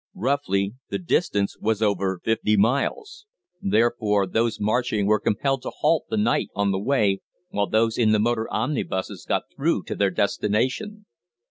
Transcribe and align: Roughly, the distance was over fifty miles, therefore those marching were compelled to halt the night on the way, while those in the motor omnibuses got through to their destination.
Roughly, 0.15 0.73
the 0.89 0.97
distance 0.97 1.55
was 1.59 1.83
over 1.83 2.19
fifty 2.25 2.57
miles, 2.57 3.27
therefore 3.61 4.25
those 4.25 4.59
marching 4.59 5.05
were 5.05 5.19
compelled 5.19 5.61
to 5.61 5.69
halt 5.69 6.05
the 6.09 6.17
night 6.17 6.49
on 6.55 6.71
the 6.71 6.79
way, 6.81 7.21
while 7.49 7.67
those 7.67 7.99
in 7.99 8.11
the 8.11 8.17
motor 8.17 8.51
omnibuses 8.51 9.25
got 9.29 9.43
through 9.55 9.83
to 9.83 9.95
their 9.95 10.09
destination. 10.09 11.05